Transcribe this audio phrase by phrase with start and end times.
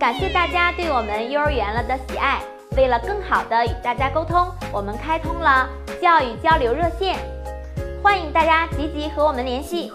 [0.00, 2.40] 感谢大家对我们幼儿园了的喜爱。
[2.74, 5.68] 为了更好的与大家沟通，我们开通了
[6.00, 7.18] 教育交流热线，
[8.02, 9.92] 欢迎大家积极和我们联系。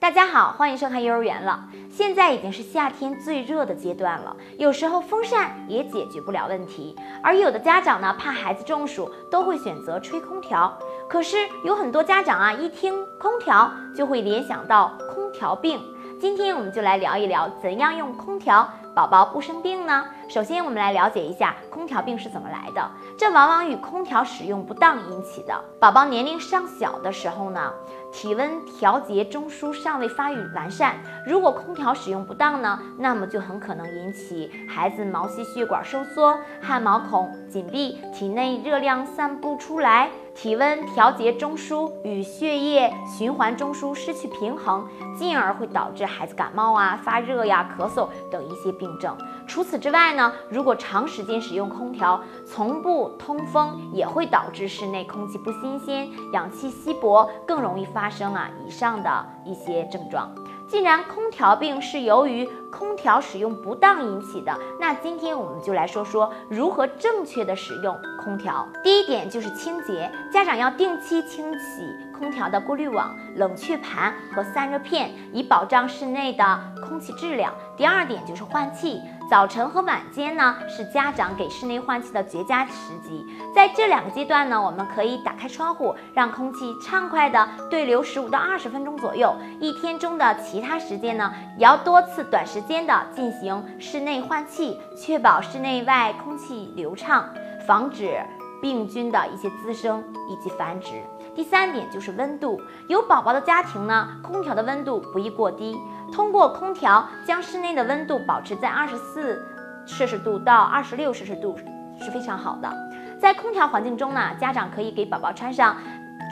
[0.00, 1.68] 大家好，欢迎收看幼儿园了。
[1.90, 10.74] 现在已经是夏天最热的阶段了，有时候风扇也解决不了问题，而有的家长呢，怕孩子中暑，都会选择吹空调。
[11.10, 15.78] 可是有很多家长啊，一听空调就会联想到空调病。
[16.18, 20.06] 今天我们就来聊一聊，怎样用空调宝宝不生病呢？
[20.28, 22.90] 首先，我们来了解一下空调病是怎么来的。
[23.18, 25.54] 这往往与空调使用不当引起的。
[25.78, 27.70] 宝宝年龄尚小的时候呢？
[28.12, 44.88] 体温调节中枢尚未发育完善，如果空调使用不当呢，那么就很可能引起孩子毛细血管收缩、汗毛孔紧闭、体内热量散不出来、体温调节中枢与血液循环中枢失去平衡，
[45.18, 49.16] 进而会导致孩子感冒啊、发热呀、咳嗽等一些病症。
[49.56, 60.30] 除此之外呢，如果长时间使用空调，从不通风，也会导致室内空气不新鲜，氧气稀薄，更容易发生啊以上的一些症状。
[60.68, 68.68] 既然空调病是由于空调使用不当引起的，那今天我们就来说说如何正确的使用空调。
[68.84, 77.50] 第一点就是清洁，家长要定期清洗空调的过滤网、冷却盘和散热片，以保障室内的空气质量。
[77.78, 79.00] 第二点就是换气。
[79.28, 83.26] 早晨和晚间呢，是家长给室内换气的绝佳时机。
[83.52, 89.34] 在这两个阶段呢，我们可以打开窗户，让空气畅快的对流十五到二十分钟左右。
[89.58, 97.28] 一天中的其他时间呢，也要多次短时间的进行室内换气，确保室内外空气流畅，
[97.66, 98.20] 防止
[98.60, 101.00] 病菌的一些滋生以及繁殖。
[101.34, 105.78] 第三点就是温度，有宝宝的家庭呢，空调的温度不宜过低。
[106.12, 109.44] 通过空调将室内的温度保持在二十四
[109.84, 111.56] 摄氏度到二十六摄氏度
[112.00, 112.72] 是非常好的。
[113.20, 115.76] 在空调环境中呢，家长可以给宝宝穿上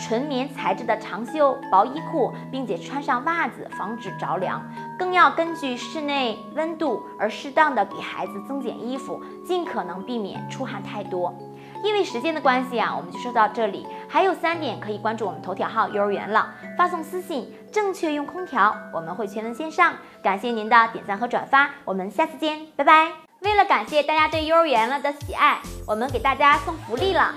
[0.01, 4.63] 纯棉材质的长袖薄衣裤，并且穿上袜子，防止着凉。
[4.99, 11.35] 更要根据室内温度而适当的给孩子增减衣服，尽可能避免出汗太多。
[11.83, 13.87] 因为时间的关系啊，我们就说到这里。
[14.09, 19.93] 还有三点可以关注我们头条号幼儿园了，发送私信“正确用空调”，我们会全文线上。
[20.23, 23.24] 感谢您的点赞和转发，我们下次见，拜拜。
[23.45, 27.35] 为了感谢大家对幼儿园了的喜爱，我们给大家送福利了，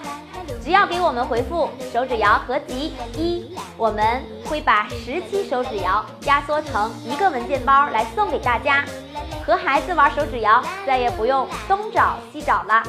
[0.64, 8.86] 只要给我们回复手指谣合集一，我们会把十期手指谣压缩成一个文件包来送给大家，
[9.46, 12.82] 和孩子玩手指谣，再也不用东找西找了。